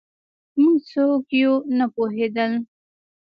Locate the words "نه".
1.77-1.85